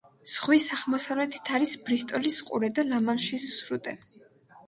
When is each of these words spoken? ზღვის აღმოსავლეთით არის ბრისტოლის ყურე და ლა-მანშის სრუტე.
ზღვის 0.35 0.63
აღმოსავლეთით 0.77 1.51
არის 1.57 1.73
ბრისტოლის 1.89 2.39
ყურე 2.49 2.71
და 2.79 2.87
ლა-მანშის 2.89 3.47
სრუტე. 3.59 3.97